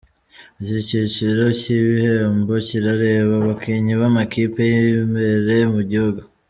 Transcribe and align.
Iki 0.61 0.77
cyiciro 0.87 1.43
cy’ibihembo 1.59 2.53
kirareba 2.67 3.33
abakinnyi 3.41 3.93
b’amakipe 4.01 4.61
y’imbere 4.73 5.55
mu 5.75 5.81
gihugu. 5.91 6.21